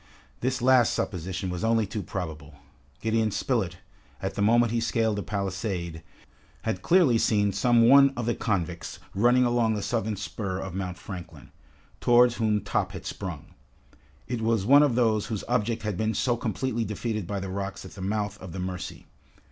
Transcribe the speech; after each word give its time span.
This 0.39 0.63
last 0.63 0.93
supposition 0.93 1.51
was 1.51 1.63
only 1.63 1.85
too 1.85 2.01
probable. 2.01 2.55
Gideon 3.01 3.29
Spilett, 3.29 3.77
at 4.19 4.33
the 4.33 4.41
moment 4.41 4.71
he 4.71 4.79
scaled 4.79 5.15
the 5.15 5.21
palisade, 5.21 6.01
had 6.63 6.81
clearly 6.81 7.19
seen 7.19 7.51
some 7.53 7.87
one 7.87 8.09
of 8.17 8.25
the 8.25 8.33
convicts 8.33 8.97
running 9.13 9.43
along 9.45 9.75
the 9.75 9.83
southern 9.83 10.15
spur 10.15 10.57
of 10.59 10.73
Mount 10.73 10.97
Franklin, 10.97 11.51
towards 11.99 12.37
whom 12.37 12.61
Top 12.61 12.93
had 12.93 13.05
sprung. 13.05 13.53
It 14.27 14.41
was 14.41 14.65
one 14.65 14.81
of 14.81 14.95
those 14.95 15.27
whose 15.27 15.43
object 15.47 15.83
had 15.83 15.97
been 15.97 16.15
so 16.15 16.35
completely 16.35 16.83
defeated 16.83 17.27
by 17.27 17.39
the 17.39 17.49
rocks 17.49 17.85
at 17.85 17.91
the 17.91 18.01
mouth 18.01 18.39
of 18.41 18.53
the 18.53 18.59
Mercy. 18.59 19.05